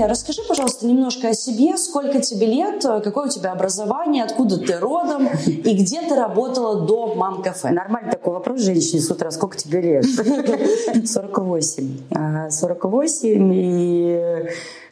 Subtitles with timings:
[0.00, 1.76] Ксения, расскажи, пожалуйста, немножко о себе.
[1.76, 7.14] Сколько тебе лет, какое у тебя образование, откуда ты родом и где ты работала до
[7.14, 7.70] «Мам-кафе»?
[7.70, 9.30] Нормальный такой вопрос женщине с утра.
[9.30, 10.06] Сколько тебе лет?
[11.06, 12.50] 48.
[12.50, 14.46] 48 и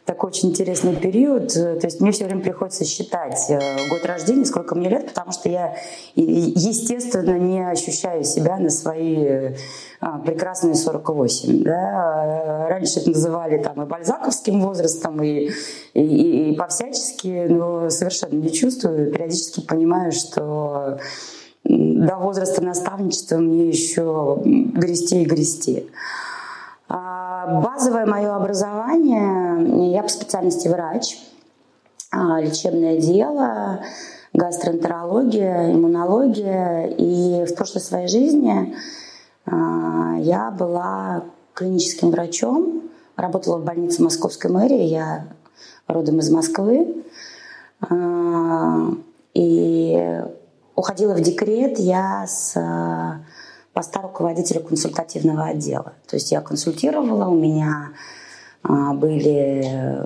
[0.09, 1.53] такой очень интересный период.
[1.53, 3.59] То есть мне все время приходится считать э,
[3.89, 5.75] год рождения, сколько мне лет, потому что я,
[6.15, 9.53] естественно, не ощущаю себя на свои
[10.01, 11.63] а, прекрасные 48.
[11.63, 12.67] Да?
[12.69, 15.51] Раньше это называли там, и бальзаковским возрастом, и,
[15.93, 19.11] и, и по-всячески, но совершенно не чувствую.
[19.11, 20.97] Периодически понимаю, что
[21.63, 25.85] до возраста наставничества мне еще грести и грести.
[27.49, 31.17] А, базовое мое образование, я по специальности врач,
[32.11, 33.81] а, лечебное дело,
[34.33, 36.87] гастроэнтерология, иммунология.
[36.97, 38.75] И в прошлой своей жизни
[39.45, 42.83] а, я была клиническим врачом,
[43.15, 45.25] работала в больнице Московской мэрии, я
[45.87, 47.03] родом из Москвы.
[49.33, 50.21] И
[50.75, 52.55] уходила в декрет я с
[53.79, 55.93] поста руководителя консультативного отдела.
[56.05, 57.91] То есть я консультировала, у меня
[58.61, 60.03] а, были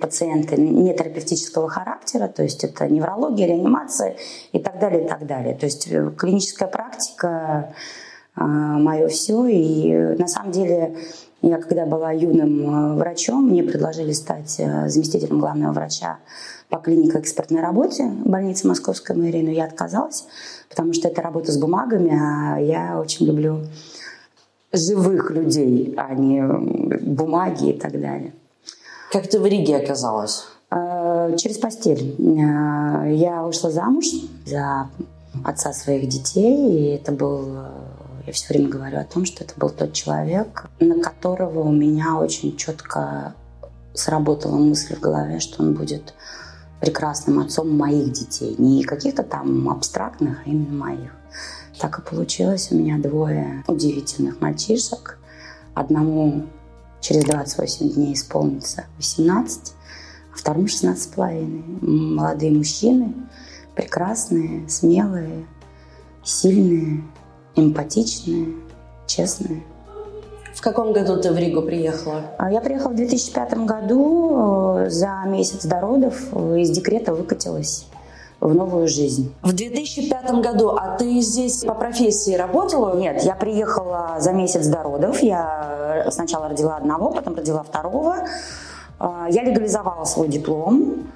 [0.00, 4.16] пациенты нетерапевтического характера, то есть это неврология, реанимация
[4.50, 5.54] и так далее, и так далее.
[5.54, 7.72] То есть э, клиническая практика
[8.34, 9.46] а, мое все.
[9.46, 10.96] И на самом деле
[11.42, 16.18] я когда была юным э, врачом, мне предложили стать э, заместителем главного врача
[16.68, 20.26] по клинико-экспертной работе в больнице Московской мэрии, но я отказалась,
[20.68, 23.60] потому что это работа с бумагами, а я очень люблю
[24.72, 26.42] живых людей, а не
[27.00, 28.32] бумаги и так далее.
[29.12, 30.44] Как ты в Риге оказалась?
[30.70, 32.16] Э, через постель.
[32.18, 34.06] Я вышла замуж
[34.44, 34.90] за
[35.44, 37.46] отца своих детей, и это был
[38.26, 42.16] я все время говорю о том, что это был тот человек, на которого у меня
[42.16, 43.34] очень четко
[43.94, 46.12] сработала мысль в голове, что он будет
[46.80, 48.54] прекрасным отцом моих детей.
[48.58, 51.12] Не каких-то там абстрактных, а именно моих.
[51.78, 52.68] Так и получилось.
[52.70, 55.18] У меня двое удивительных мальчишек.
[55.74, 56.46] Одному
[57.00, 59.72] через 28 дней исполнится 18,
[60.32, 61.64] а второму 16 с половиной.
[61.80, 63.14] Молодые мужчины,
[63.74, 65.46] прекрасные, смелые,
[66.24, 67.04] сильные,
[67.54, 68.54] эмпатичные,
[69.06, 69.62] честные.
[70.66, 72.22] Каком году ты в Ригу приехала?
[72.38, 74.78] А, я приехала в 2005 году.
[74.78, 77.86] Э, за месяц до родов э, из декрета выкатилась
[78.40, 79.32] в новую жизнь.
[79.42, 82.96] В 2005 году, а ты здесь по профессии работала?
[82.96, 85.20] Нет, я приехала за месяц до родов.
[85.20, 88.16] Я сначала родила одного, потом родила второго.
[88.98, 91.06] Я легализовала свой диплом.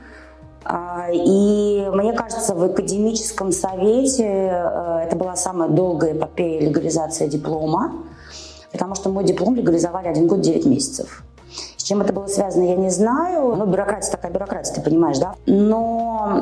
[1.12, 7.94] И мне кажется, в академическом совете э, это была самая долгая эпопея легализации диплома,
[8.72, 11.24] потому что мой диплом легализовали один год 9 месяцев.
[11.76, 13.56] С чем это было связано, я не знаю.
[13.56, 15.34] Ну, бюрократия такая бюрократия, ты понимаешь, да?
[15.46, 16.40] Но,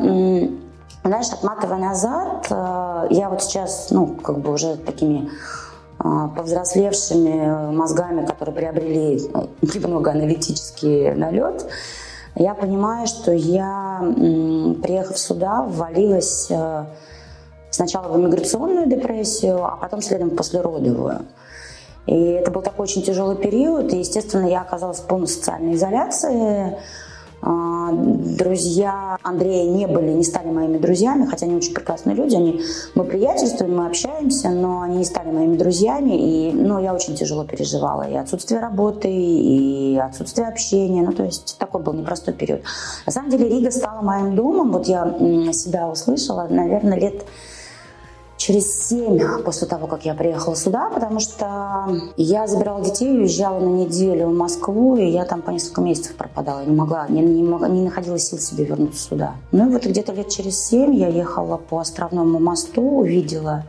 [1.04, 5.30] знаешь, отматывая назад, э, я вот сейчас, ну, как бы уже такими
[5.98, 9.20] э, повзрослевшими мозгами, которые приобрели
[9.62, 11.66] немного аналитический налет,
[12.34, 14.00] я понимаю, что я,
[14.82, 16.84] приехав сюда, ввалилась э,
[17.70, 21.22] сначала в иммиграционную депрессию, а потом следом в послеродовую.
[22.08, 26.78] И это был такой очень тяжелый период, и, естественно, я оказалась в полной социальной изоляции.
[27.42, 32.34] А, друзья Андрея не были, не стали моими друзьями, хотя они очень прекрасные люди.
[32.34, 32.62] Они,
[32.94, 36.16] мы приятельствуем, мы общаемся, но они не стали моими друзьями.
[36.16, 41.02] И ну, я очень тяжело переживала и отсутствие работы, и отсутствие общения.
[41.02, 42.62] Ну, то есть такой был непростой период.
[43.04, 44.72] На самом деле Рига стала моим домом.
[44.72, 45.04] Вот я
[45.52, 47.26] себя услышала, наверное, лет
[48.38, 53.68] через семь после того, как я приехала сюда, потому что я забирала детей, уезжала на
[53.68, 56.64] неделю в Москву, и я там по несколько месяцев пропадала.
[56.64, 59.34] не могла, не, не, могла, не находила сил себе вернуться сюда.
[59.52, 63.64] Ну и вот где-то лет через семь я ехала по Островному мосту, увидела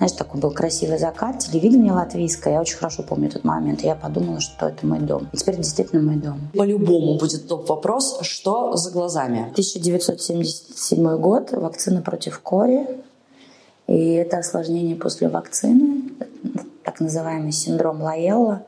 [0.00, 2.54] знаешь, такой был красивый закат, телевидение латвийское.
[2.54, 3.82] Я очень хорошо помню этот момент.
[3.82, 5.28] И я подумала, что это мой дом.
[5.30, 6.40] И теперь действительно мой дом.
[6.54, 8.20] По-любому будет топ-вопрос.
[8.22, 9.50] Что за глазами?
[9.50, 11.52] 1977 год.
[11.52, 12.86] Вакцина против кори.
[13.90, 16.12] И это осложнение после вакцины,
[16.84, 18.64] так называемый синдром Лаелла,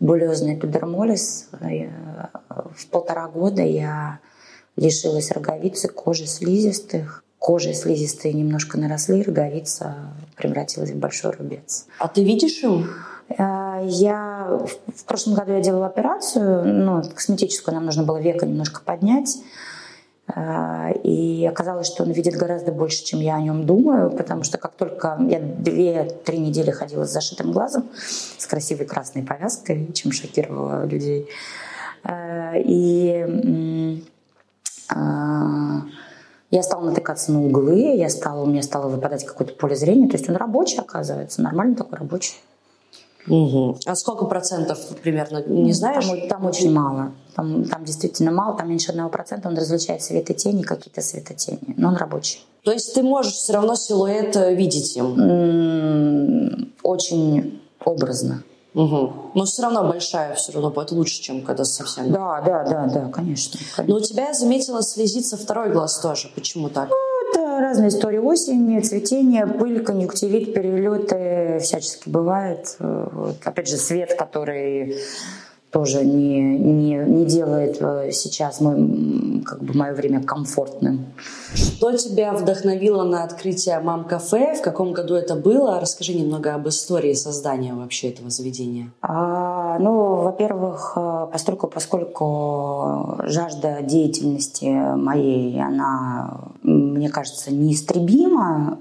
[0.00, 1.50] булезный эпидермолиз.
[1.50, 4.20] В полтора года я
[4.76, 7.22] лишилась роговицы, кожи слизистых.
[7.38, 9.96] Кожа и слизистые немножко наросли, роговица
[10.34, 11.84] превратилась в большой рубец.
[11.98, 12.84] А ты видишь его?
[13.28, 14.60] Э, я
[14.96, 19.36] в прошлом году я делала операцию, ну, косметическую, нам нужно было века немножко поднять.
[20.26, 24.58] А, и оказалось, что он видит гораздо больше, чем я о нем думаю, потому что
[24.58, 27.84] как только я две-три недели ходила с зашитым глазом,
[28.38, 31.28] с красивой красной повязкой, чем шокировала людей,
[32.04, 34.04] Э, и
[34.94, 35.82] а,
[36.50, 40.08] я стала натыкаться на углы, я стала, у меня стало выпадать какое-то поле зрения.
[40.08, 42.34] То есть он рабочий, оказывается, нормальный такой рабочий.
[43.26, 43.78] Угу.
[43.86, 46.06] А сколько процентов примерно, не знаешь?
[46.06, 47.12] Там, там очень мало.
[47.34, 49.48] Там, там действительно мало, там меньше одного процента.
[49.48, 51.74] Он различает свет и тени, какие-то светотени.
[51.76, 52.40] Но он рабочий.
[52.64, 56.70] То есть ты можешь все равно силуэт э, видеть им?
[56.82, 58.42] Очень образно.
[58.74, 59.12] Угу.
[59.34, 62.10] Но все равно большая, все равно будет лучше, чем когда совсем.
[62.10, 63.58] Да, да, да, да, конечно.
[63.58, 63.84] конечно.
[63.86, 66.28] Но у тебя, я заметила, слезится второй глаз тоже.
[66.34, 66.88] Почему так?
[66.88, 66.96] Ну,
[67.30, 68.18] это разные истории.
[68.18, 72.74] Осень, цветение, пыль, конъюнктивит, перелеты всячески бывает.
[72.80, 73.36] Вот.
[73.44, 74.96] Опять же, свет, который
[75.74, 81.06] тоже не, не, не делает э, сейчас мой, как бы мое время комфортным.
[81.52, 84.54] Что тебя вдохновило на открытие мам-кафе?
[84.54, 85.80] В каком году это было?
[85.80, 88.92] Расскажи немного об истории создания вообще этого заведения.
[89.02, 98.78] А, ну, во-первых, э, поскольку, поскольку жажда деятельности моей, она, мне кажется, неистребима,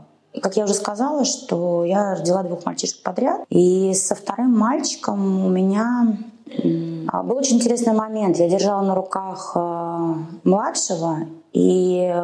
[0.00, 3.42] э, как я уже сказала, что я родила двух мальчишек подряд.
[3.50, 6.16] И со вторым мальчиком у меня
[6.62, 8.36] был очень интересный момент.
[8.36, 10.14] Я держала на руках э,
[10.44, 11.18] младшего
[11.52, 12.14] и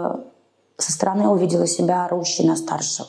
[0.76, 3.08] со стороны увидела себя орущей на старшего.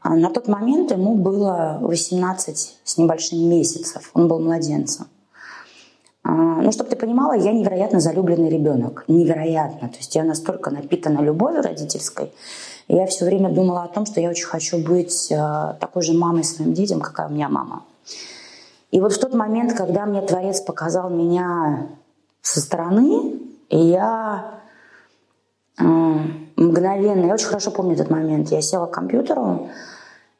[0.00, 4.10] А на тот момент ему было 18 с небольшим месяцев.
[4.14, 5.08] Он был младенцем.
[6.22, 9.04] А, ну, чтобы ты понимала, я невероятно залюбленный ребенок.
[9.08, 9.88] Невероятно.
[9.88, 12.32] То есть я настолько напитана любовью родительской,
[12.88, 16.42] я все время думала о том, что я очень хочу быть э, такой же мамой
[16.42, 17.84] своим детям, какая у меня мама.
[18.90, 21.88] И вот в тот момент, когда мне Творец показал меня
[22.40, 23.34] со стороны,
[23.68, 24.60] я
[25.78, 25.84] э,
[26.56, 29.68] мгновенно, я очень хорошо помню этот момент, я села к компьютеру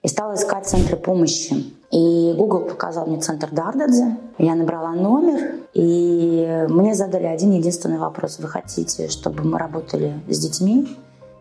[0.03, 1.75] и стала искать центры помощи.
[1.91, 4.17] И Google показал мне центр Дардадзе.
[4.39, 8.39] Я набрала номер, и мне задали один единственный вопрос.
[8.39, 10.97] Вы хотите, чтобы мы работали с детьми?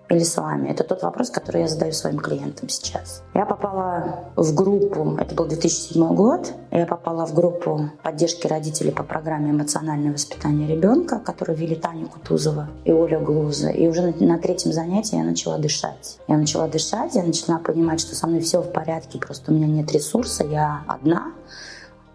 [0.10, 0.70] Или с вами?
[0.70, 3.24] Это тот вопрос, который я задаю своим клиентам сейчас.
[3.34, 9.04] Я попала в группу, это был 2007 год, я попала в группу поддержки родителей по
[9.04, 13.70] программе «Эмоциональное воспитание ребенка», которую вели Таня Кутузова и Оля Глуза.
[13.70, 16.20] И уже на, на третьем занятии я начала дышать.
[16.28, 19.68] Я начала дышать, я начала понимать, что со мной все в порядке, просто у меня
[19.68, 21.34] нет ресурса, я одна,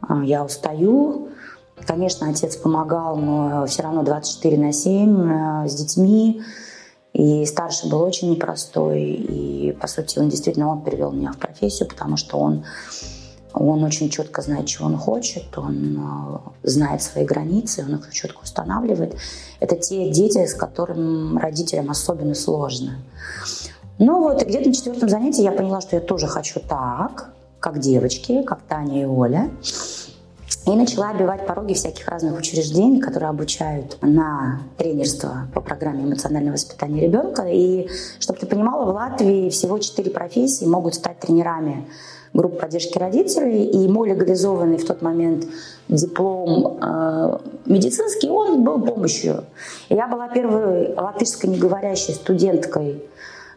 [0.01, 1.29] а, я устаю,
[1.87, 6.43] Конечно, отец помогал, но все равно 24 на 7 э, с детьми.
[7.13, 11.87] И старший был очень непростой, и, по сути, он действительно он перевел меня в профессию,
[11.87, 12.65] потому что он,
[13.53, 18.43] он очень четко знает, чего он хочет, он э, знает свои границы, он их четко
[18.43, 19.15] устанавливает.
[19.61, 22.97] Это те дети, с которыми родителям особенно сложно.
[23.99, 27.79] Ну вот, и где-то на четвертом занятии я поняла, что я тоже хочу так, как
[27.79, 29.51] девочки, как Таня и Оля.
[30.65, 37.01] И начала обивать пороги всяких разных учреждений, которые обучают на тренерство по программе эмоционального воспитания
[37.01, 37.43] ребенка.
[37.49, 37.89] И,
[38.21, 41.89] чтобы ты понимала, в Латвии всего четыре профессии могут стать тренерами
[42.33, 43.65] групп поддержки родителей.
[43.65, 45.47] И мой легализованный в тот момент
[45.89, 49.45] диплом э, медицинский, он был помощью.
[49.89, 53.03] Я была первой латышской неговорящей студенткой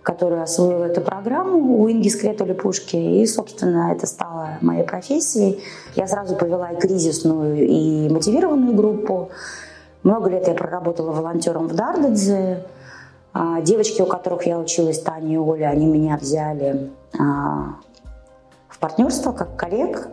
[0.06, 2.96] которая освоила эту программу у Инги Скретули-Пушки.
[2.96, 5.64] И, собственно, это стало моей профессией.
[5.95, 9.30] Я сразу повела и кризисную, и мотивированную группу.
[10.04, 12.64] Много лет я проработала волонтером в Дардадзе.
[13.33, 17.78] А, девочки, у которых я училась, Таня и Оля, они меня взяли а,
[18.69, 20.07] в партнерство как коллег.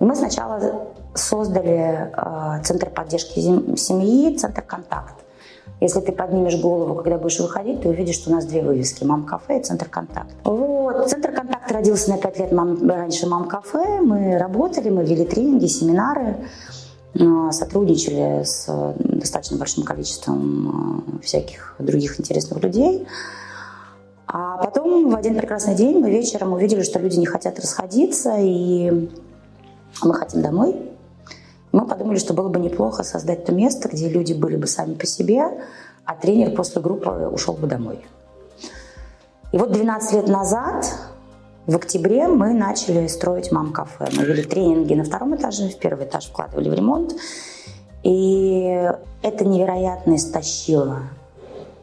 [0.00, 3.40] И мы сначала создали а, Центр поддержки
[3.76, 5.23] семьи, Центр «Контакт».
[5.84, 9.60] Если ты поднимешь голову, когда будешь выходить, ты увидишь, что у нас две вывески– «Мам-кафе»
[9.60, 10.30] и «Центр контакт».
[10.42, 11.10] Вот.
[11.10, 14.00] «Центр контакт» родился на пять лет мам, раньше «Мам-кафе».
[14.00, 16.36] Мы работали, мы вели тренинги, семинары,
[17.20, 23.06] а, сотрудничали с достаточно большим количеством а, всяких других интересных людей.
[24.26, 29.10] А потом в один прекрасный день мы вечером увидели, что люди не хотят расходиться, и
[30.02, 30.93] мы хотим домой.
[31.74, 35.06] Мы подумали, что было бы неплохо создать то место, где люди были бы сами по
[35.06, 35.42] себе,
[36.04, 37.98] а тренер после группы ушел бы домой.
[39.50, 40.86] И вот 12 лет назад,
[41.66, 44.06] в октябре, мы начали строить мам-кафе.
[44.16, 47.16] Мы вели тренинги на втором этаже, в первый этаж вкладывали в ремонт.
[48.04, 48.88] И
[49.22, 51.00] это невероятно истощило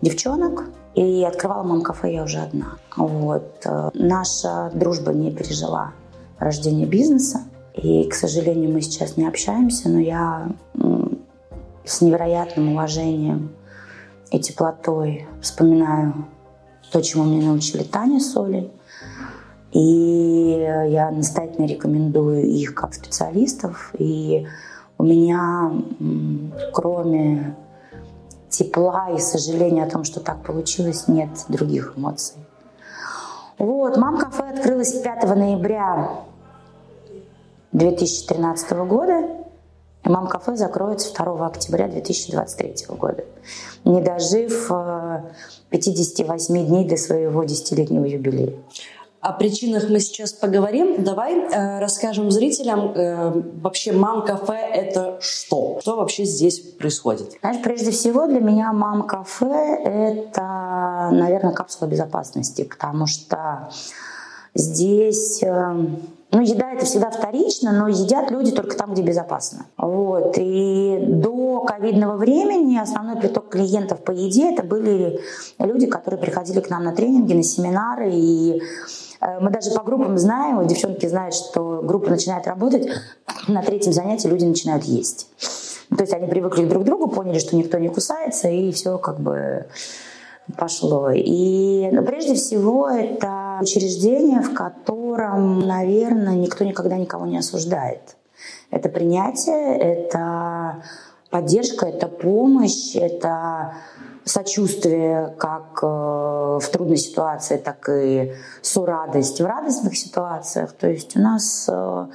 [0.02, 0.70] девчонок.
[0.96, 2.78] И открывала мам-кафе я уже одна.
[2.96, 3.68] Вот.
[3.94, 5.92] Наша дружба не пережила
[6.40, 7.42] рождение бизнеса.
[7.74, 10.50] И, к сожалению, мы сейчас не общаемся, но я
[11.86, 13.52] с невероятным уважением
[14.32, 16.26] и теплотой вспоминаю
[16.92, 18.72] то, чему меня научили Таня с Олей.
[19.72, 23.94] И я настоятельно рекомендую их как специалистов.
[23.98, 24.46] И
[24.98, 25.72] у меня,
[26.74, 27.56] кроме
[28.50, 32.36] тепла и сожаления о том, что так получилось, нет других эмоций.
[33.58, 36.10] Вот, мам-кафе открылась 5 ноября
[37.72, 39.28] 2013 года,
[40.04, 43.24] и мам-кафе закроется 2 октября 2023 года,
[43.86, 44.72] не дожив
[45.70, 48.54] 58 э, дней до своего десятилетнего юбилея.
[49.22, 51.04] О причинах мы сейчас поговорим.
[51.04, 55.78] Давай э, расскажем зрителям э, вообще мам-кафе это что?
[55.80, 57.34] Что вообще здесь происходит?
[57.42, 63.70] Знаешь, прежде всего для меня мам-кафе это, наверное, капсула безопасности, потому что
[64.56, 65.44] здесь...
[65.44, 65.76] Э,
[66.32, 69.66] ну, еда это всегда вторично, но едят люди только там, где безопасно.
[69.78, 70.36] Вот.
[70.38, 75.20] И до ковидного времени основной приток клиентов по еде это были
[75.60, 78.62] люди, которые приходили к нам на тренинги, на семинары и
[79.22, 82.88] Э, мы даже по группам знаем, девчонки знают, что группа начинает работать,
[83.48, 85.28] на третьем занятии люди начинают есть.
[85.96, 89.20] То есть они привыкли друг к другу, поняли, что никто не кусается, и все как
[89.20, 89.68] бы
[90.58, 91.12] пошло.
[91.12, 98.18] И ну, прежде всего это учреждение, в котором, наверное, никто никогда никого не осуждает.
[98.72, 100.84] Это принятие, это
[101.30, 103.74] поддержка, это помощь, это
[104.24, 110.74] сочувствие как э, в трудной ситуации, так и сорадость в радостных ситуациях.
[110.74, 112.08] То есть у нас э,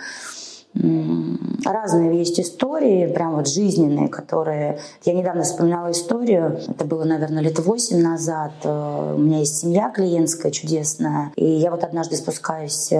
[1.64, 4.78] разные есть истории, прям вот жизненные, которые...
[5.04, 8.52] Я недавно вспоминала историю, это было, наверное, лет восемь назад.
[8.64, 12.90] Э, у меня есть семья клиентская чудесная, и я вот однажды спускаюсь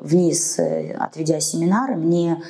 [0.00, 0.58] вниз,
[0.98, 2.42] отведя семинары, мне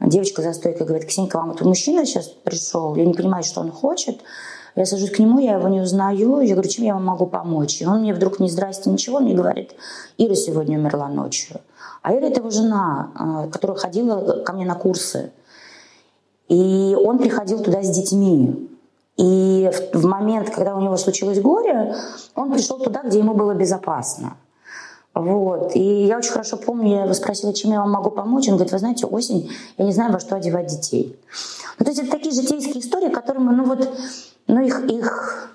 [0.00, 3.70] девочка за стойкой говорит, Ксенька, вам вот мужчина сейчас пришел, я не понимаю, что он
[3.70, 4.20] хочет,
[4.76, 7.80] я сажусь к нему, я его не узнаю, я говорю, чем я вам могу помочь?
[7.82, 9.72] И он мне вдруг не здрасте, ничего, он мне говорит,
[10.16, 11.60] Ира сегодня умерла ночью.
[12.02, 15.32] А Ира это его жена, а, которая ходила ко мне на курсы.
[16.48, 18.68] И он приходил туда с детьми.
[19.16, 21.94] И в момент, когда у него случилось горе,
[22.34, 24.36] он пришел туда, где ему было безопасно.
[25.12, 25.76] Вот.
[25.76, 28.48] И я очень хорошо помню, я его спросила, чем я вам могу помочь.
[28.48, 31.18] Он говорит, вы знаете, осень, я не знаю, во что одевать детей.
[31.78, 33.90] Ну, то есть это такие житейские истории, которые мы, ну вот,
[34.46, 35.50] ну их, их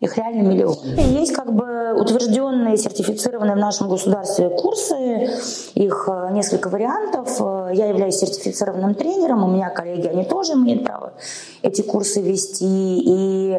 [0.00, 0.76] их реально миллион.
[0.96, 5.30] Есть как бы утвержденные, сертифицированные в нашем государстве курсы,
[5.74, 7.40] их э, несколько вариантов.
[7.40, 11.14] Э, я являюсь сертифицированным тренером, у меня коллеги, они тоже имеют право
[11.62, 12.66] эти курсы вести.
[12.66, 13.58] И,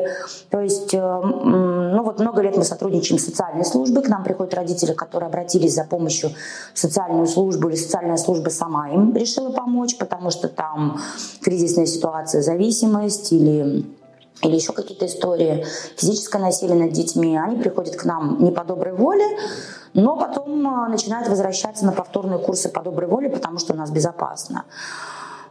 [0.51, 4.53] то есть, э, ну вот много лет мы сотрудничаем с социальной службой, к нам приходят
[4.53, 6.29] родители, которые обратились за помощью
[6.72, 11.00] в социальную службу, или социальная служба сама им решила помочь, потому что там
[11.41, 13.97] кризисная ситуация, зависимость или
[14.44, 15.65] или еще какие-то истории,
[15.96, 19.25] физическое насилие над детьми, они приходят к нам не по доброй воле,
[19.94, 23.89] но потом а, начинают возвращаться на повторные курсы по доброй воле, потому что у нас
[23.89, 24.65] безопасно.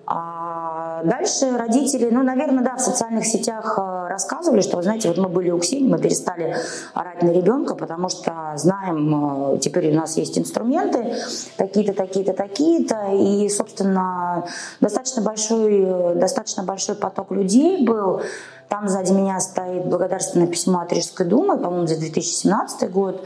[0.09, 5.19] А дальше родители, ну, наверное, да, в социальных сетях а, рассказывали, что, вы знаете, вот
[5.19, 6.57] мы были у Ксении, мы перестали
[6.95, 11.17] орать на ребенка, потому что знаем, теперь у нас есть инструменты,
[11.57, 14.47] такие-то, такие-то, такие-то, и, собственно,
[14.81, 18.23] достаточно большой, достаточно большой поток людей был,
[18.69, 23.25] там сзади меня стоит благодарственное письмо от Рижской думы, по-моему, за 2017 год.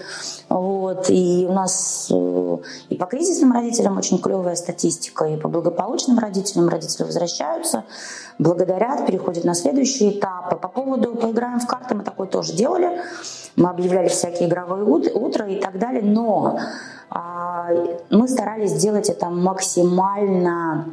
[0.48, 1.06] Вот.
[1.08, 2.56] И у нас э,
[2.90, 7.84] и по кризисным родителям очень клевая статистика, и по благополучным родителям родители возвращаются,
[8.38, 10.60] благодарят, переходят на следующий этап.
[10.60, 13.00] По поводу «поиграем в карты» мы такое тоже делали.
[13.56, 16.58] Мы объявляли всякие игровые утра и так далее, но
[17.08, 17.68] а,
[18.10, 20.90] мы старались сделать это максимально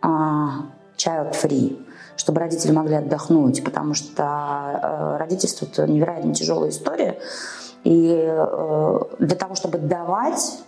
[0.00, 0.66] а,
[0.96, 1.83] child-free
[2.16, 7.18] чтобы родители могли отдохнуть, потому что э, родительство это невероятно тяжелая история.
[7.84, 10.58] И э, для того, чтобы давать,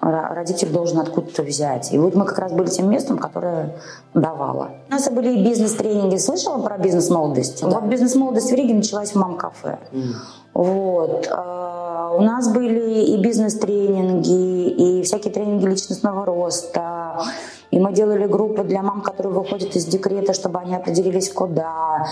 [0.00, 1.92] родитель должен откуда-то взять.
[1.92, 3.74] И вот мы как раз были тем местом, которое
[4.14, 4.70] давало.
[4.88, 6.16] У нас были бизнес-тренинги.
[6.16, 7.62] Слышала про бизнес-молодость?
[7.62, 7.68] Да.
[7.68, 9.78] Вот бизнес-молодость в Риге началась в мам-кафе.
[9.90, 10.12] Mm.
[10.54, 11.28] Вот.
[11.28, 17.22] Э, у нас были и бизнес-тренинги, и всякие тренинги личностного роста,
[17.70, 22.06] и мы делали группы для мам, которые выходят из декрета, чтобы они определились куда.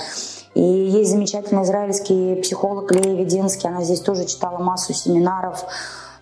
[0.55, 5.65] И есть замечательный израильский психолог Лея Веденский, она здесь тоже читала массу семинаров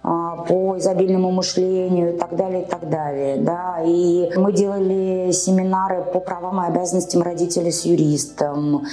[0.02, 3.36] а, по изобильному мышлению и так далее, и так далее.
[3.38, 3.80] Да.
[3.84, 8.86] И мы делали семинары по правам и обязанностям родителей с юристом.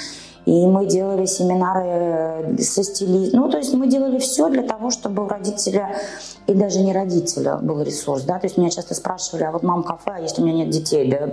[0.45, 3.41] И мы делали семинары со стилистом.
[3.41, 5.95] Ну, то есть мы делали все для того, чтобы у родителя
[6.47, 8.23] и даже не родителя был ресурс.
[8.23, 8.39] Да?
[8.39, 11.09] То есть меня часто спрашивали, а вот мам кафе, а если у меня нет детей?
[11.09, 11.29] Да,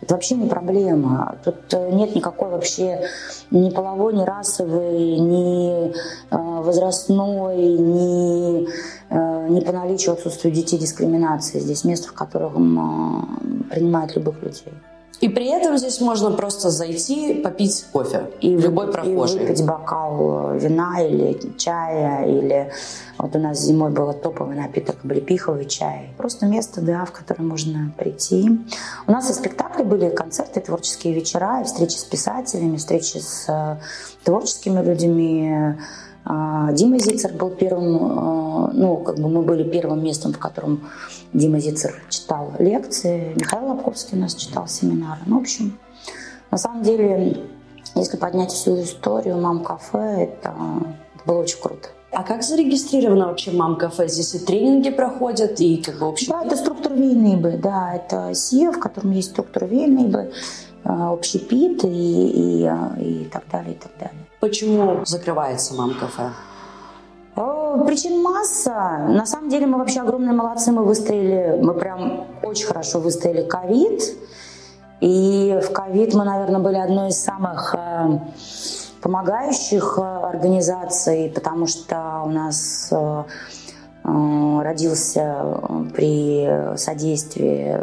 [0.00, 1.36] это вообще не проблема.
[1.44, 3.08] Тут э, нет никакой вообще
[3.50, 5.92] ни половой, ни расовой, ни э,
[6.30, 8.68] возрастной, ни,
[9.10, 11.58] э, ни по наличию отсутствия детей дискриминации.
[11.58, 14.72] Здесь место, в котором принимают любых людей.
[15.20, 18.30] И при этом здесь можно просто зайти, попить кофе.
[18.40, 19.40] И любой прохожий.
[19.40, 22.70] И выпить бокал вина или чая, или
[23.18, 26.14] вот у нас зимой был топовый напиток облепиховый чай.
[26.16, 28.60] Просто место, да, в которое можно прийти.
[29.08, 33.16] У нас и спектакли были, и концерты, и творческие вечера, и встречи с писателями, встречи
[33.18, 33.76] с э,
[34.22, 35.74] творческими людьми.
[36.30, 40.86] А, Дима Зицер был первым, э, ну, как бы мы были первым местом, в котором
[41.32, 45.20] Дима Зицер читал лекции, Михаил Лобковский у нас читал семинары.
[45.24, 45.78] Ну, в общем,
[46.50, 47.40] на самом деле,
[47.94, 50.54] если поднять всю историю «Мам-кафе», это
[51.24, 51.88] было очень круто.
[52.12, 54.08] А как зарегистрировано вообще мам-кафе?
[54.08, 58.72] Здесь и тренинги проходят, и как бы общий Да, это структура Вейныбы, да, это СИА,
[58.72, 60.30] в котором есть структура Вейныбы,
[60.84, 62.70] общепит и, и,
[63.00, 64.27] и так далее, и так далее.
[64.40, 66.30] Почему закрывается мам-кафе?
[67.86, 68.98] Причин масса.
[69.08, 70.72] На самом деле мы вообще огромные молодцы.
[70.72, 74.02] Мы выстояли, мы прям очень хорошо выстояли ковид.
[75.00, 78.18] И в ковид мы, наверное, были одной из самых э,
[79.00, 83.24] помогающих э, организаций, потому что у нас э,
[84.04, 85.44] родился
[85.94, 87.78] при содействии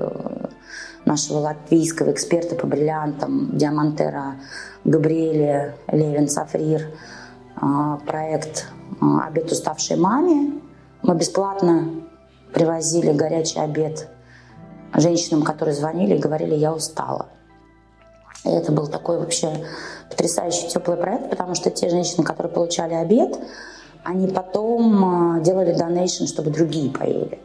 [1.06, 4.36] нашего латвийского эксперта по бриллиантам Диамантера
[4.86, 6.92] Габриэля Левин-Сафрир
[8.06, 8.68] проект
[9.01, 10.62] «Обед уставшей маме».
[11.01, 11.89] Мы бесплатно
[12.54, 14.08] привозили горячий обед
[14.94, 17.25] женщинам, которые звонили и говорили «я устала».
[18.44, 19.65] И это был такой вообще
[20.12, 23.39] потрясающий теплый проект, потому что те женщины, которые получали обед,
[24.04, 27.39] они потом делали донейшн, чтобы другие поели.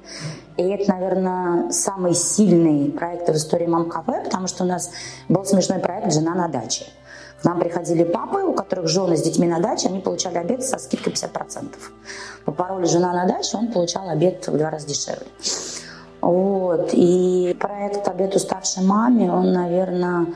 [0.58, 4.90] И это, наверное, самый сильный проект в истории Мам Кафе, потому что у нас
[5.30, 6.84] был смешной проект «Жена на даче».
[7.44, 11.12] Нам приходили папы, у которых жены с детьми на даче, они получали обед со скидкой
[11.12, 11.68] 50%.
[12.44, 15.26] По паролю «Жена на даче» он получал обед в два раза дешевле.
[16.20, 16.90] Вот.
[16.92, 20.26] И проект «Обед уставшей маме», он, наверное,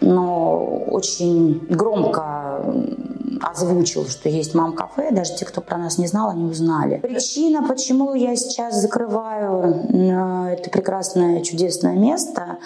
[0.00, 2.62] ну, очень громко
[3.42, 5.10] озвучил, что есть мам-кафе.
[5.10, 6.98] Даже те, кто про нас не знал, они узнали.
[6.98, 12.58] Причина, почему я сейчас закрываю э, это прекрасное, чудесное место,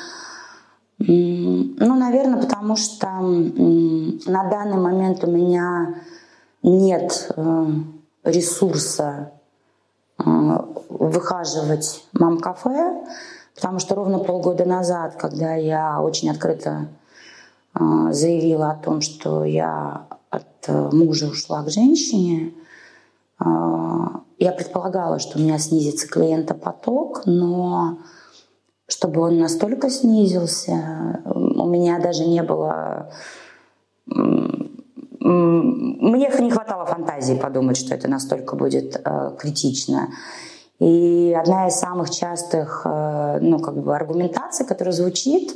[1.03, 5.95] ну, наверное, потому что на данный момент у меня
[6.63, 7.67] нет э,
[8.25, 9.33] ресурса
[10.19, 10.23] э,
[10.91, 13.03] выхаживать мам-кафе,
[13.55, 16.89] потому что ровно полгода назад, когда я очень открыто
[17.73, 22.53] заявила о том, что я от э, мужа ушла к женщине,
[23.43, 27.97] я предполагала, что у меня снизится клиентопоток, но
[28.93, 33.13] чтобы он настолько снизился, у меня даже не было...
[34.07, 40.09] Мне не хватало фантазии подумать, что это настолько будет э, критично.
[40.79, 45.55] И одна из самых частых э, ну, как бы аргументаций, которая звучит,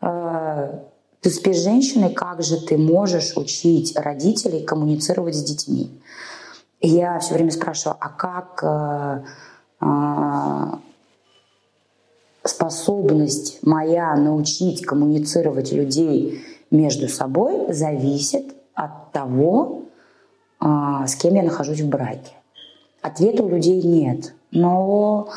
[0.00, 6.00] ты спишь с женщиной, как же ты можешь учить родителей коммуницировать с детьми?
[6.80, 9.22] И я все время спрашиваю, а как э,
[9.82, 10.78] э,
[12.44, 19.82] способность моя научить коммуницировать людей между собой зависит от того,
[20.60, 20.66] э,
[21.06, 22.32] с кем я нахожусь в браке?
[23.02, 24.34] Ответа у людей нет.
[24.50, 25.28] Но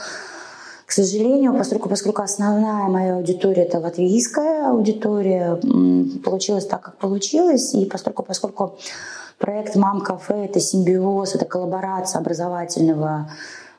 [0.86, 5.60] к сожалению, поскольку, поскольку основная моя аудитория это латвийская аудитория,
[6.24, 8.78] получилось так, как получилось, и поскольку, поскольку
[9.40, 13.30] проект «Мам кафе»— это симбиоз, это коллаборация образовательного а,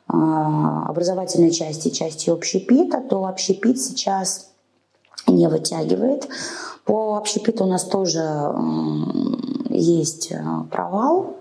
[0.07, 4.51] образовательной части части общепита, то общепит сейчас
[5.27, 6.29] не вытягивает.
[6.85, 8.21] По общепиту у нас тоже
[9.71, 11.37] есть а, провал.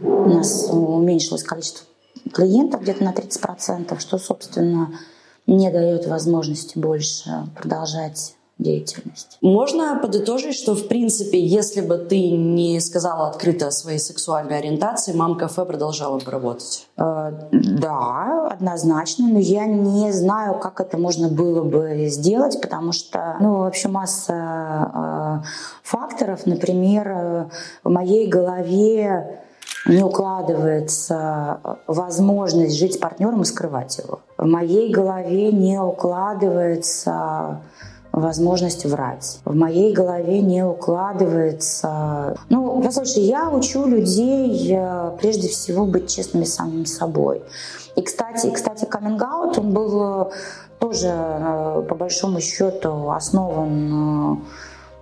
[0.00, 1.86] У нас уменьшилось количество
[2.32, 4.98] клиентов где-то на 30%, что, собственно,
[5.46, 9.38] не дает возможности больше продолжать деятельность.
[9.40, 15.12] Можно подытожить, что в принципе, если бы ты не сказала открыто о своей сексуальной ориентации,
[15.12, 16.86] мам-кафе продолжала бы работать?
[16.96, 23.36] Э, да, однозначно, но я не знаю, как это можно было бы сделать, потому что,
[23.40, 25.46] ну, вообще масса э,
[25.84, 27.48] факторов, например,
[27.84, 29.40] в моей голове
[29.86, 34.20] не укладывается возможность жить с партнером и скрывать его.
[34.36, 37.60] В моей голове не укладывается
[38.20, 39.40] возможность врать.
[39.44, 42.36] В моей голове не укладывается...
[42.48, 47.42] Ну, послушай, я учу людей э, прежде всего быть честными самим собой.
[47.96, 49.22] И, кстати, кстати каминг
[49.56, 50.30] он был э,
[50.78, 54.42] тоже, э, по большому счету, основан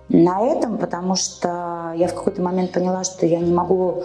[0.09, 4.03] на этом, потому что я в какой-то момент поняла, что я не могу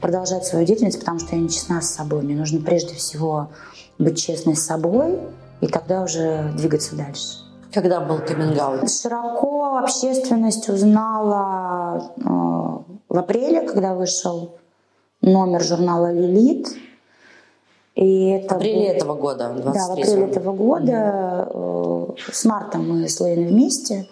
[0.00, 2.22] продолжать свою деятельность, потому что я не честна с собой.
[2.22, 3.48] Мне нужно прежде всего
[3.98, 5.18] быть честной с собой
[5.60, 7.39] и тогда уже двигаться дальше.
[7.72, 12.22] Когда был каминг Широко общественность узнала э,
[13.08, 14.56] в апреле, когда вышел
[15.20, 16.68] номер журнала «Лилит».
[17.94, 18.96] И это в апреле был...
[18.96, 21.48] этого года, Да, в апреле этого года.
[21.52, 22.32] Mm-hmm.
[22.32, 24.08] С марта мы с Лейной вместе.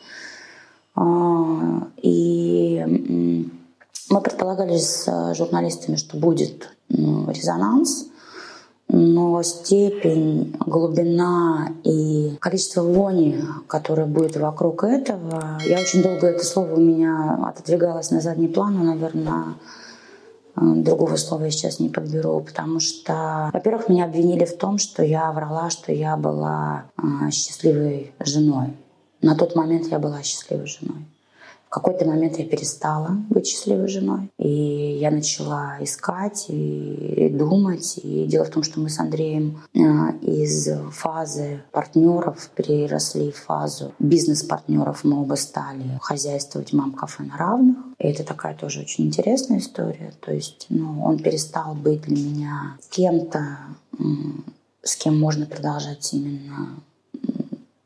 [0.94, 2.84] А, и
[4.10, 8.08] мы предполагали с журналистами, что будет резонанс
[8.88, 16.74] но степень, глубина и количество вони, которое будет вокруг этого, я очень долго это слово
[16.74, 19.54] у меня отодвигалось на задний план, но, наверное,
[20.56, 25.04] э, другого слова я сейчас не подберу, потому что, во-первых, меня обвинили в том, что
[25.04, 28.74] я врала, что я была э, счастливой женой.
[29.20, 31.04] На тот момент я была счастливой женой.
[31.68, 34.30] В какой-то момент я перестала быть счастливой женой.
[34.38, 38.00] И я начала искать и думать.
[38.02, 39.78] И дело в том, что мы с Андреем э,
[40.22, 45.04] из фазы партнеров переросли в фазу бизнес-партнеров.
[45.04, 47.76] Мы оба стали хозяйствовать мам-кафе на равных.
[47.98, 50.14] И это такая тоже очень интересная история.
[50.20, 53.58] То есть ну, он перестал быть для меня кем-то,
[54.82, 56.80] с кем можно продолжать именно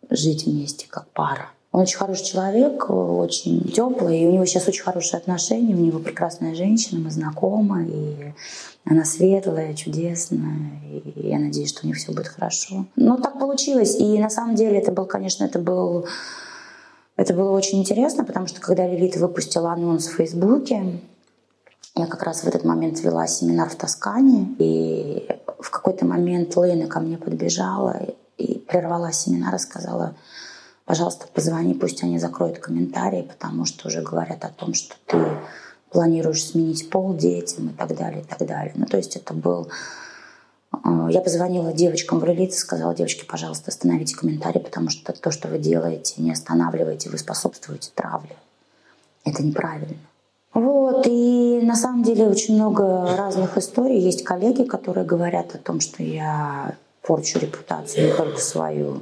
[0.09, 1.49] жить вместе как пара.
[1.73, 5.99] Он очень хороший человек, очень теплый, и у него сейчас очень хорошие отношения, у него
[5.99, 8.35] прекрасная женщина, мы знакомы, и
[8.85, 12.85] она светлая, чудесная, и я надеюсь, что у них все будет хорошо.
[12.97, 16.07] Но так получилось, и на самом деле это был, конечно, это был
[17.17, 21.01] это было очень интересно, потому что когда Лилит выпустила анонс в Фейсбуке,
[21.95, 25.29] я как раз в этот момент вела семинар в Тоскане, и
[25.61, 28.01] в какой-то момент Лейна ко мне подбежала
[28.39, 30.17] и прервала семинар и сказала,
[30.93, 35.27] пожалуйста, позвони, пусть они закроют комментарии, потому что уже говорят о том, что ты
[35.89, 38.75] планируешь сменить пол детям и так далее, и так далее.
[38.77, 39.69] Ну, то есть это был...
[40.85, 45.31] Э, я позвонила девочкам в релиз и сказала, девочки, пожалуйста, остановите комментарии, потому что то,
[45.31, 48.37] что вы делаете, не останавливаете, вы способствуете травле.
[49.25, 49.97] Это неправильно.
[50.53, 53.99] Вот, и на самом деле очень много разных историй.
[53.99, 59.01] Есть коллеги, которые говорят о том, что я порчу репутацию не только свою,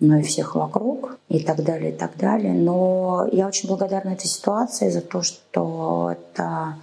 [0.00, 2.52] но и всех вокруг и так далее, и так далее.
[2.52, 6.76] Но я очень благодарна этой ситуации за то, что это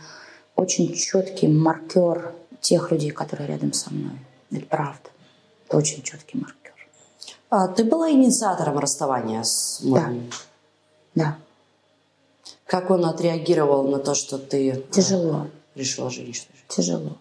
[0.55, 4.19] очень четкий маркер тех людей, которые рядом со мной.
[4.51, 5.09] Это правда.
[5.67, 6.73] Это очень четкий маркер.
[7.49, 10.29] А ты была инициатором расставания с мужем?
[11.15, 11.25] Да.
[11.25, 11.37] да.
[12.65, 15.47] Как он отреагировал на то, что ты Тяжело.
[15.75, 16.51] решила женщину?
[16.67, 17.17] Тяжело.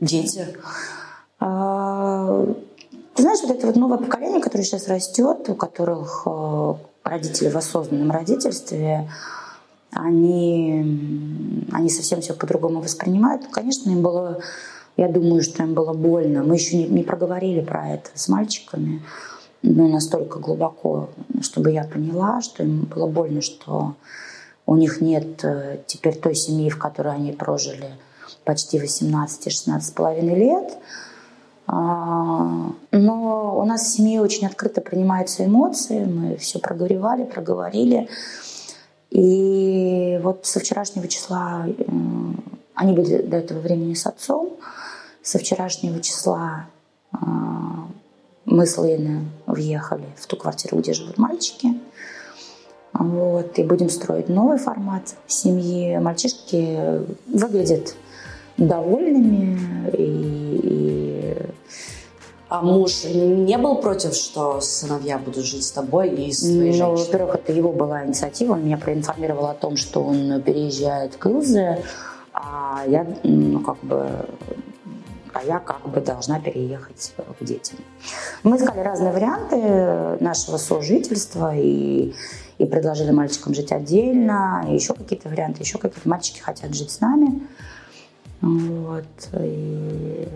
[0.00, 0.56] Дети?
[1.38, 2.44] А,
[3.16, 7.56] ты знаешь, вот это вот новое поколение, которое сейчас растет, у которых э, родители в
[7.56, 9.10] осознанном родительстве,
[9.90, 13.46] они, они совсем все по-другому воспринимают.
[13.50, 14.40] Конечно, им было,
[14.98, 16.42] я думаю, что им было больно.
[16.42, 19.02] Мы еще не, не проговорили про это с мальчиками,
[19.62, 21.08] но настолько глубоко,
[21.40, 23.94] чтобы я поняла, что им было больно, что
[24.66, 27.88] у них нет э, теперь той семьи, в которой они прожили
[28.44, 30.76] почти 18-16 с половиной лет–
[31.68, 38.08] но у нас в семье очень открыто принимаются эмоции, мы все проговорили, проговорили.
[39.10, 41.66] И вот со вчерашнего числа
[42.74, 44.50] они были до этого времени с отцом.
[45.22, 46.66] Со вчерашнего числа
[47.10, 47.88] а,
[48.44, 51.80] мы с Лейной въехали в ту квартиру, где живут мальчики.
[52.92, 55.98] Вот, и будем строить новый формат семьи.
[55.98, 57.94] Мальчишки выглядят
[58.56, 59.58] довольными
[59.92, 60.75] и
[62.56, 66.96] а муж не был против, что сыновья будут жить с тобой и с твоей ну,
[66.96, 68.52] во-первых, это его была инициатива.
[68.52, 71.82] Он меня проинформировал о том, что он переезжает к Илзе,
[72.32, 74.08] а я, ну, как бы,
[75.34, 77.78] а я как бы должна переехать к детям.
[78.42, 82.14] Мы искали разные варианты нашего сожительства и,
[82.56, 87.00] и предложили мальчикам жить отдельно, и еще какие-то варианты, еще какие-то мальчики хотят жить с
[87.00, 87.40] нами.
[88.40, 89.04] Вот.
[89.40, 90.28] И...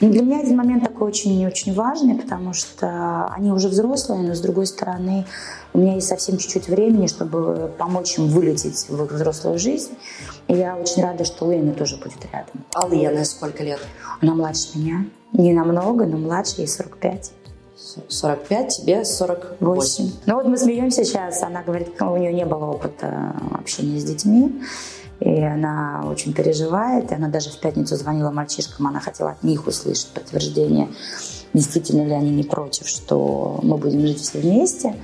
[0.00, 4.40] Ну, для меня этот момент такой очень-очень важный, потому что они уже взрослые, но с
[4.40, 5.26] другой стороны
[5.74, 9.92] у меня есть совсем чуть-чуть времени, чтобы помочь им вылететь в их взрослую жизнь.
[10.48, 12.64] И я очень рада, что Лена тоже будет рядом.
[12.74, 13.80] А Лена сколько лет?
[14.20, 15.04] Она младше меня.
[15.32, 17.32] Не намного, но младше, ей 45.
[18.08, 19.56] 45, тебе 48.
[19.60, 20.10] 8.
[20.26, 24.62] Ну вот мы смеемся сейчас, она говорит, у нее не было опыта общения с детьми.
[25.24, 29.68] И она очень переживает, и она даже в пятницу звонила мальчишкам, она хотела от них
[29.68, 30.88] услышать подтверждение,
[31.54, 34.96] действительно ли они не против, что мы будем жить все вместе.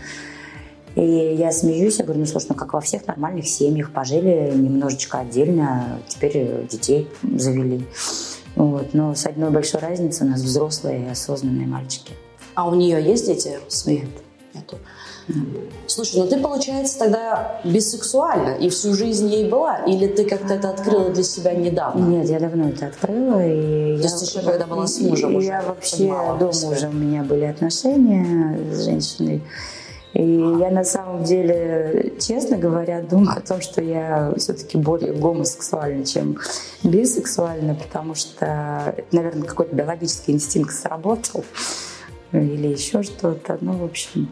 [0.96, 5.18] И я смеюсь, я говорю, ну слушай, ну как во всех нормальных семьях, пожили немножечко
[5.20, 7.86] отдельно, теперь детей завели.
[8.56, 8.94] Вот.
[8.94, 12.12] Но с одной большой разницей у нас взрослые и осознанные мальчики.
[12.56, 14.00] А у нее есть дети свои?
[14.52, 14.78] Нету.
[15.86, 19.78] Слушай, ну ты, получается, тогда бисексуальна и всю жизнь ей была?
[19.84, 22.04] Или ты как-то это открыла для себя недавно?
[22.04, 23.44] Нет, я давно это открыла.
[23.44, 26.34] И То я, есть еще когда была с мужем уже Я вообще себя?
[26.42, 29.42] уже у меня были отношения с женщиной.
[30.14, 36.04] И я на самом деле, честно говоря, думаю о том, что я все-таки более гомосексуальна,
[36.04, 36.38] чем
[36.82, 41.44] бисексуальна, потому что, это, наверное, какой-то биологический инстинкт сработал
[42.32, 43.58] или еще что-то.
[43.60, 44.28] Ну, в общем,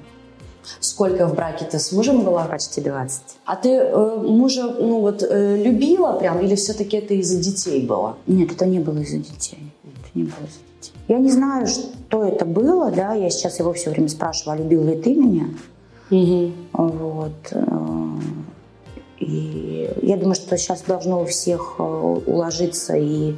[0.80, 2.44] Сколько в браке ты с мужем была?
[2.44, 3.22] почти 20.
[3.44, 8.16] А ты э, мужа, ну вот, э, любила прям, или все-таки это из-за детей было?
[8.26, 9.72] Нет, это не было из-за детей.
[9.84, 10.94] Это не было из-за детей.
[11.08, 14.84] Я не знаю, что это было, да, я сейчас его все время спрашиваю, а любил
[14.84, 15.48] ли ты меня?
[16.72, 17.32] Вот.
[17.50, 17.66] э,
[19.18, 23.30] И я думаю, что сейчас должно у всех э, уложиться, и,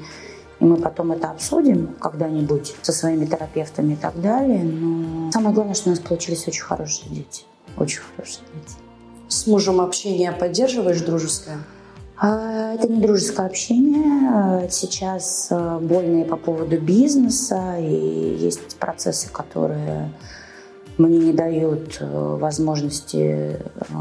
[0.61, 4.65] и мы потом это обсудим когда-нибудь со своими терапевтами и так далее.
[4.65, 7.43] Но самое главное, что у нас получились очень хорошие дети.
[7.77, 8.77] Очень хорошие дети.
[9.29, 11.59] С мужем общение поддерживаешь дружеское?
[12.17, 14.65] А, Это не дружеское общение.
[14.65, 20.13] Э, Сейчас э, больные по поводу бизнеса, и есть процессы, которые
[20.97, 23.95] мне не дают э, возможности э,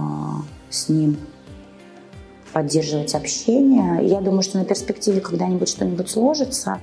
[0.70, 1.18] с ним
[2.54, 4.08] поддерживать общение.
[4.08, 6.80] Я думаю, что на перспективе когда-нибудь что-нибудь сложится,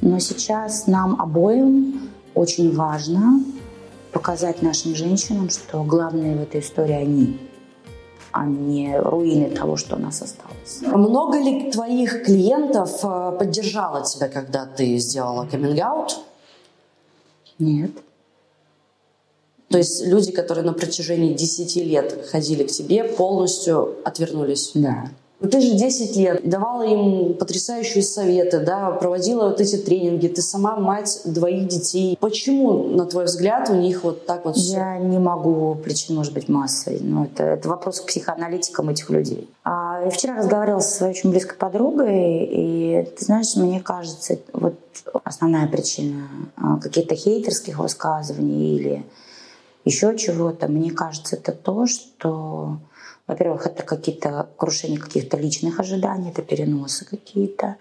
[0.00, 3.44] но сейчас нам обоим очень важно
[4.12, 7.38] показать нашим женщинам, что главное в этой истории они,
[8.30, 10.80] а не руины того, что у нас осталось.
[10.82, 16.18] Много ли твоих клиентов э, поддержало тебя, когда ты сделала каминг-аут?
[17.58, 17.92] Нет.
[19.68, 24.72] То есть люди, которые на протяжении 10 лет ходили к тебе, полностью отвернулись?
[24.74, 25.10] Да.
[25.42, 30.28] Ну, Ты же 10 лет давала им потрясающие советы, да, проводила вот эти тренинги.
[30.28, 32.16] Ты сама мать двоих детей.
[32.20, 34.74] Почему, на твой взгляд, у них вот так вот все?
[34.74, 39.50] Я не могу, причин может быть массой, но это, это вопрос к психоаналитикам этих людей.
[39.64, 44.74] А, я вчера разговаривала со своей очень близкой подругой, и ты знаешь, мне кажется, вот
[45.24, 49.04] основная причина а, каких-то хейтерских высказываний или
[49.84, 52.76] еще чего-то, мне кажется, это то, что,
[53.26, 57.76] во-первых, это какие-то крушения каких-то личных ожиданий, это переносы какие-то.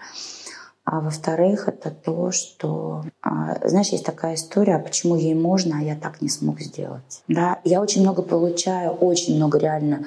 [0.84, 5.96] А во-вторых, это то, что, а, знаешь, есть такая история, почему ей можно, а я
[5.96, 7.22] так не смог сделать.
[7.28, 10.06] Да, я очень много получаю, очень много реально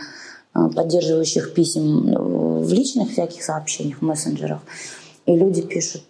[0.53, 4.63] а, поддерживающих писем ну, в личных всяких сообщениях, в мессенджерах.
[5.27, 6.05] И люди пишут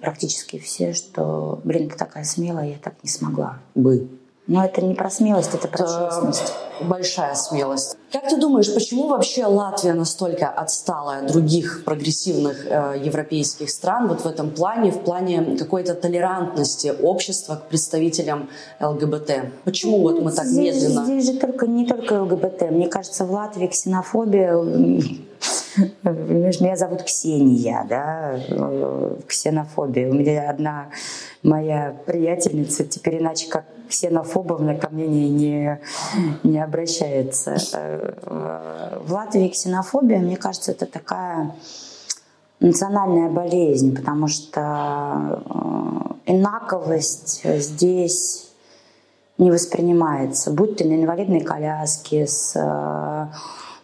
[0.00, 4.08] практически все, что, блин, ты такая смелая, я так не смогла бы.
[4.50, 6.52] Но это не про смелость, это про честность.
[6.80, 7.96] большая смелость.
[8.10, 14.22] Как ты думаешь, почему вообще Латвия настолько отстала от других прогрессивных э, европейских стран вот
[14.22, 18.48] в этом плане, в плане какой-то толерантности общества к представителям
[18.80, 19.30] ЛГБТ?
[19.62, 21.04] Почему вот мы так Ну, здесь, медленно?
[21.04, 22.72] Здесь же только, не только ЛГБТ.
[22.72, 24.58] Мне кажется, в Латвии ксенофобия...
[25.76, 30.08] меня зовут Ксения, да, э, ксенофобия.
[30.08, 30.90] У меня одна
[31.42, 35.78] моя приятельница теперь иначе как ксенофобовна ко мне не,
[36.42, 37.56] не, обращается.
[37.74, 41.54] Э, В Латвии ксенофобия, мне кажется, это такая
[42.60, 45.42] национальная болезнь, потому что
[46.26, 48.50] э, инаковость здесь
[49.38, 52.54] не воспринимается, будь ты на инвалидной коляске, с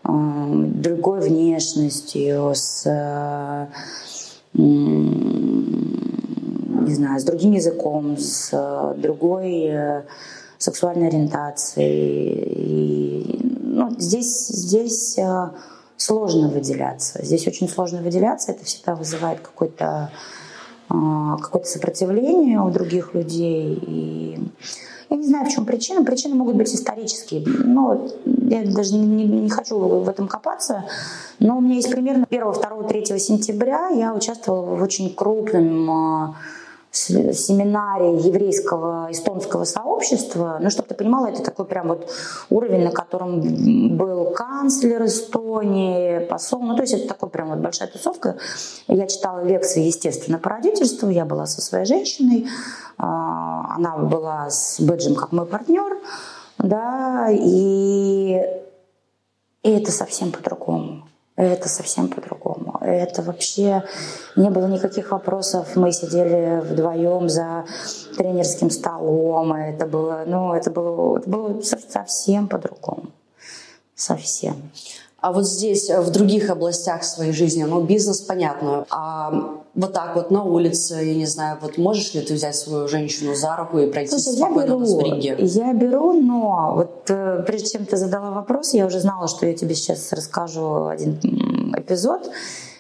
[0.07, 3.67] другой внешностью, с э,
[4.55, 4.65] не
[6.95, 10.05] знаю, с другим языком, с э, другой э,
[10.59, 12.55] сексуальной ориентацией.
[12.57, 15.19] И, ну, здесь, здесь
[15.97, 17.25] сложно выделяться.
[17.25, 18.53] Здесь очень сложно выделяться.
[18.53, 20.11] Это всегда вызывает какое-то
[20.89, 23.75] какое-то сопротивление у других людей.
[23.75, 24.39] И
[25.11, 26.05] я не знаю, в чем причина.
[26.05, 27.45] Причины могут быть исторические.
[27.47, 30.85] Но я даже не, не- хочу в этом копаться.
[31.39, 36.35] Но у меня есть примерно 1, 2, 3 сентября я участвовала в очень крупном с-
[36.97, 40.59] семинаре еврейского эстонского сообщества.
[40.61, 42.11] Ну, чтобы ты понимала, это такой прям вот
[42.51, 46.63] уровень, на котором был канцлер Эстонии, посол.
[46.63, 48.37] Ну, то есть это такой прям вот большая тусовка.
[48.89, 51.09] Я читала лекции, естественно, по родительству.
[51.09, 52.47] Я была со своей женщиной.
[52.99, 55.99] А, Она была с бэджем как мой партнер.
[56.59, 58.41] Да, и
[59.67, 61.09] и это совсем по-другому.
[61.35, 62.66] Это совсем по-другому.
[62.87, 63.83] Это вообще
[64.37, 65.77] не было никаких вопросов.
[65.77, 67.65] Мы сидели вдвоем за
[68.17, 69.57] тренерским столом.
[69.57, 73.05] и Это было, ну, это было, это было со- совсем по-другому.
[73.95, 74.57] Совсем.
[75.19, 78.85] А вот здесь, в других областях своей жизни, ну, бизнес, понятно.
[78.91, 82.87] А вот так вот на улице, я не знаю, вот можешь ли ты взять свою
[82.87, 85.37] женщину за руку и пройти Слушай, спокойно я беру, на спринге?
[85.41, 89.55] Я беру, но вот э, прежде чем ты задала вопрос, я уже знала, что я
[89.55, 91.19] тебе сейчас расскажу один
[91.77, 92.31] эпизод.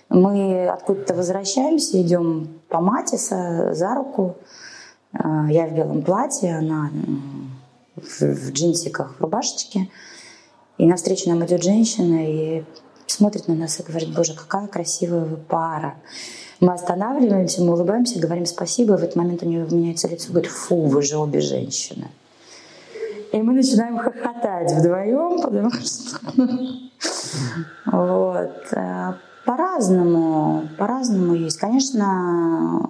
[0.08, 4.36] Мы откуда-то возвращаемся, идем по Матиса за руку.
[5.12, 6.90] Э, я в белом платье, она
[7.96, 9.90] в, джинсиках, в рубашечке.
[10.78, 12.64] И навстречу нам идет женщина и
[13.06, 15.94] смотрит на нас и говорит, боже, какая красивая вы пара.
[16.60, 20.50] Мы останавливаемся, мы улыбаемся, говорим спасибо, и в этот момент у нее меняется лицо, говорит,
[20.50, 22.08] фу, вы же обе женщины.
[23.32, 26.18] И мы начинаем хохотать вдвоем, потому что...
[27.86, 28.72] Вот.
[29.46, 31.58] Э, по-разному, по-разному есть.
[31.58, 32.88] Конечно,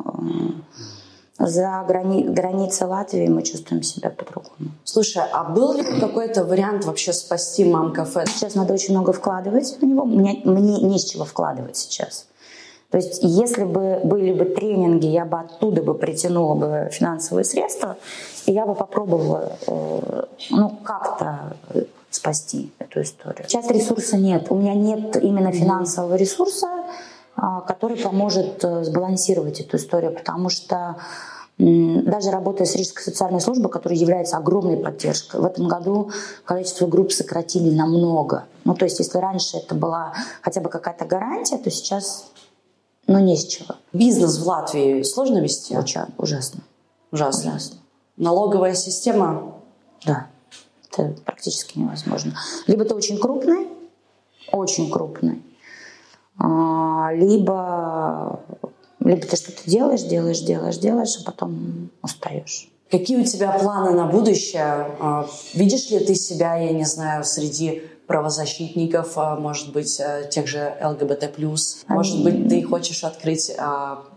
[1.38, 4.70] за грани границей Латвии мы чувствуем себя по-другому.
[4.84, 8.24] Слушай, а был ли какой-то вариант вообще спасти мам кафе?
[8.26, 10.04] Сейчас надо очень много вкладывать в него.
[10.04, 12.26] Мне, мне не с чего вкладывать сейчас.
[12.90, 17.96] То есть если бы были бы тренинги, я бы оттуда бы притянула бы финансовые средства,
[18.46, 21.56] и я бы попробовала э, ну, как-то
[22.16, 23.48] спасти эту историю.
[23.48, 24.46] Сейчас ресурса нет.
[24.50, 26.68] У меня нет именно финансового ресурса,
[27.36, 30.96] а, который поможет э, сбалансировать эту историю, потому что
[31.58, 36.10] даже работая с Рижской социальной службой, которая является огромной поддержкой, в этом году
[36.44, 38.44] количество групп сократили намного.
[38.64, 42.26] Ну, то есть, если раньше это была хотя бы какая-то гарантия, то сейчас,
[43.06, 43.76] ну, не с чего.
[43.94, 45.74] Бизнес в Латвии сложно вести?
[45.76, 46.60] Очень, ужасно.
[47.10, 47.52] Ужасно.
[47.52, 47.76] Ужасно.
[48.18, 49.54] Налоговая система?
[50.04, 50.26] Да.
[50.96, 52.32] Это практически невозможно.
[52.66, 53.68] Либо ты очень крупный,
[54.52, 55.42] очень крупный,
[56.38, 58.40] а, либо,
[59.00, 62.70] либо ты что-то делаешь, делаешь, делаешь, делаешь, а потом устаешь.
[62.90, 64.62] Какие у тебя планы на будущее?
[65.00, 70.76] А, видишь ли ты себя, я не знаю, среди правозащитников, а, может быть, тех же
[70.80, 71.36] ЛГБТ+.
[71.88, 73.50] Может быть, ты хочешь открыть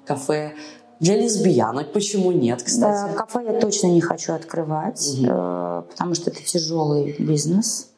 [0.05, 0.53] кафе
[0.99, 3.11] для лесбиянок почему нет, кстати?
[3.11, 5.85] Да, кафе я точно не хочу открывать, угу.
[5.91, 7.89] потому что это тяжелый бизнес,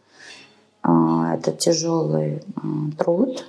[0.83, 2.43] это тяжелый
[2.97, 3.45] труд.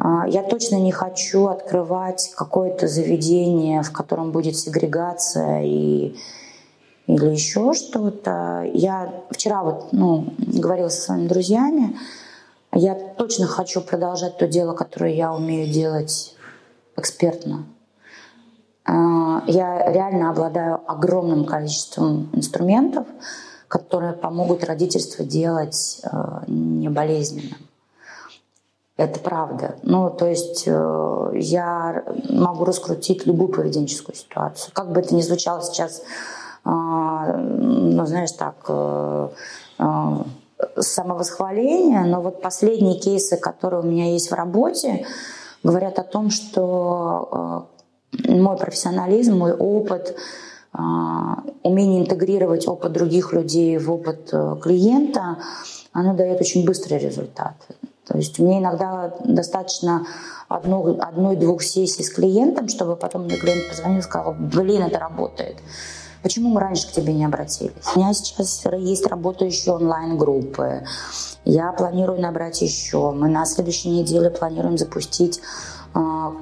[0.00, 6.16] А, я точно не хочу открывать какое-то заведение, в котором будет сегрегация и,
[7.06, 8.68] или еще что-то.
[8.72, 11.96] Я вчера вот, ну, говорила со своими друзьями,
[12.74, 16.34] я точно хочу продолжать то дело, которое я умею делать
[16.96, 17.66] экспертно.
[18.84, 23.06] А, я реально обладаю огромным количеством инструментов,
[23.68, 27.58] которые помогут родительство делать а, неболезненным.
[28.96, 29.76] Это правда.
[29.82, 34.72] Ну, то есть э, я могу раскрутить любую поведенческую ситуацию.
[34.74, 36.02] Как бы это ни звучало сейчас,
[36.64, 39.28] э, ну, знаешь, так, э,
[39.78, 40.16] э,
[40.78, 45.06] самовосхваление, но вот последние кейсы, которые у меня есть в работе,
[45.62, 47.71] говорят о том, что э,
[48.28, 50.16] мой профессионализм, мой опыт,
[50.74, 50.78] э,
[51.62, 55.38] умение интегрировать опыт других людей в опыт э, клиента,
[55.92, 57.54] оно дает очень быстрый результат.
[58.06, 60.06] То есть мне иногда достаточно
[60.48, 65.56] одной-двух сессий с клиентом, чтобы потом мне клиент позвонил и сказал, блин, это работает.
[66.22, 67.72] Почему мы раньше к тебе не обратились?
[67.94, 70.84] У меня сейчас есть работающие онлайн-группы.
[71.44, 73.10] Я планирую набрать еще.
[73.10, 75.40] Мы на следующей неделе планируем запустить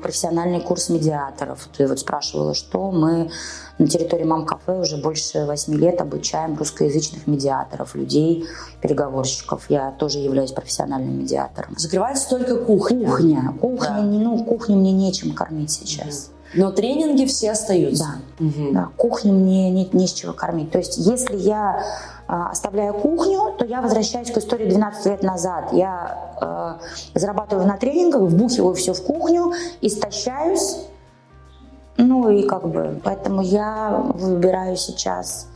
[0.03, 1.69] профессиональный курс медиаторов.
[1.77, 3.31] Ты вот спрашивала, что мы
[3.79, 8.47] на территории Мам-кафе уже больше восьми лет обучаем русскоязычных медиаторов, людей,
[8.81, 9.65] переговорщиков.
[9.69, 11.77] Я тоже являюсь профессиональным медиатором.
[11.79, 13.09] Закрывается только кухня.
[13.09, 13.55] Кухня.
[13.61, 14.03] Кухня, да.
[14.03, 16.31] ну, кухню мне нечем кормить сейчас.
[16.55, 18.21] Но тренинги все остаются.
[18.39, 18.45] Да.
[18.45, 18.73] Угу.
[18.73, 18.89] да.
[18.97, 20.71] Кухню мне не, не с чего кормить.
[20.71, 21.85] То есть, если я
[22.27, 25.73] э, оставляю кухню, то я возвращаюсь к истории 12 лет назад.
[25.73, 26.79] Я
[27.15, 30.79] э, зарабатываю на тренингах, вбухиваю все в кухню, истощаюсь,
[31.97, 35.49] ну и как бы, поэтому я выбираю сейчас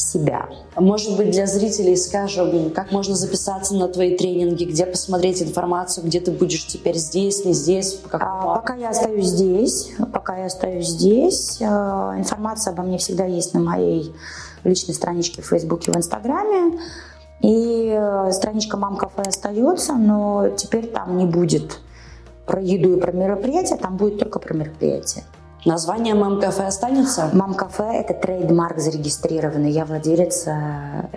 [0.00, 0.48] себя.
[0.76, 6.20] Может быть, для зрителей скажем, как можно записаться на твои тренинги, где посмотреть информацию, где
[6.20, 8.00] ты будешь теперь здесь, не здесь?
[8.12, 13.54] А, пока я остаюсь здесь, пока я остаюсь здесь, э, информация обо мне всегда есть
[13.54, 14.14] на моей
[14.64, 16.78] личной страничке в Фейсбуке, в Инстаграме.
[17.40, 21.78] И э, страничка Мам Кафе остается, но теперь там не будет
[22.46, 25.22] про еду и про мероприятия, там будет только про мероприятия.
[25.64, 27.30] Название «Мам-кафе» останется?
[27.32, 29.72] «Мам-кафе»— это трейдмарк зарегистрированный.
[29.72, 31.08] Я владелец э,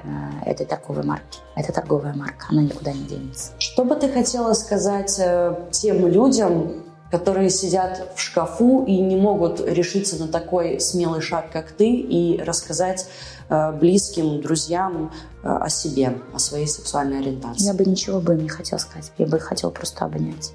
[0.45, 1.39] этой торговой марки.
[1.55, 3.51] Это торговая марка, она никуда не денется.
[3.59, 9.61] Что бы ты хотела сказать э, тем людям, которые сидят в шкафу и не могут
[9.61, 13.07] решиться на такой смелый шаг, как ты, и рассказать
[13.49, 15.11] э, близким, друзьям
[15.43, 17.65] о себе, о своей сексуальной ориентации?
[17.65, 19.11] Я бы ничего бы не хотела сказать.
[19.19, 20.51] Я бы хотела просто обнять.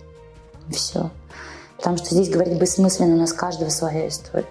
[0.70, 1.11] Все.
[1.77, 4.47] Потому что здесь говорить бессмысленно, у нас каждого своя история.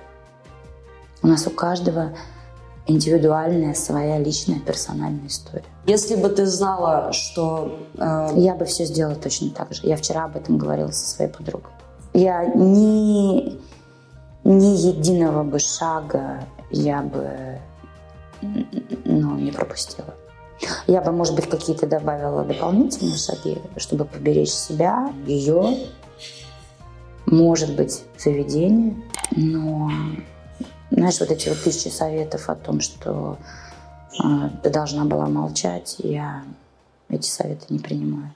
[1.21, 2.11] У нас у каждого
[2.87, 5.65] индивидуальная, своя личная, персональная история.
[5.87, 7.79] Если бы ты знала, что...
[7.97, 8.29] Э...
[8.35, 9.81] Я бы все сделала точно так же.
[9.83, 11.71] Я вчера об этом говорила со своей подругой.
[12.13, 13.59] Я ни,
[14.43, 17.59] ни единого бы шага я бы
[19.03, 20.13] ну, не пропустила.
[20.87, 25.77] Я бы, может быть, какие-то добавила дополнительные шаги, чтобы поберечь себя, ее,
[27.25, 28.95] может быть, заведение.
[29.31, 29.91] Но,
[30.91, 33.37] знаешь, вот эти вот тысячи советов о том, что
[34.23, 36.43] э, ты должна была молчать, я
[37.09, 38.33] эти советы не принимаю.